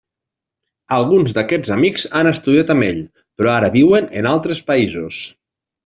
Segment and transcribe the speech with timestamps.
[0.97, 2.99] Alguns d'aquests amics han estudiat amb ell,
[3.39, 5.25] però ara viuen en altres països.